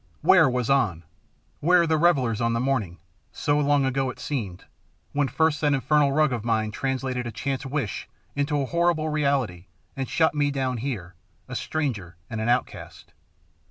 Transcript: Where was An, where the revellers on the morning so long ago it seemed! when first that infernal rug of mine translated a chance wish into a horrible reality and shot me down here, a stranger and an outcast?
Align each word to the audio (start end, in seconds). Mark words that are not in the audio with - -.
Where 0.21 0.49
was 0.49 0.67
An, 0.67 1.03
where 1.59 1.85
the 1.85 1.95
revellers 1.99 2.41
on 2.41 2.53
the 2.53 2.59
morning 2.59 2.97
so 3.31 3.59
long 3.59 3.85
ago 3.85 4.09
it 4.09 4.19
seemed! 4.19 4.65
when 5.13 5.27
first 5.27 5.61
that 5.61 5.75
infernal 5.75 6.11
rug 6.11 6.33
of 6.33 6.43
mine 6.43 6.71
translated 6.71 7.27
a 7.27 7.31
chance 7.31 7.67
wish 7.67 8.09
into 8.35 8.59
a 8.59 8.65
horrible 8.65 9.09
reality 9.09 9.67
and 9.95 10.09
shot 10.09 10.33
me 10.33 10.49
down 10.49 10.77
here, 10.77 11.13
a 11.47 11.55
stranger 11.55 12.15
and 12.31 12.41
an 12.41 12.49
outcast? 12.49 13.13